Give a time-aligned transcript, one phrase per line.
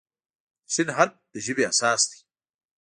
[0.67, 2.19] د "ش" حرف د ژبې اساس دی.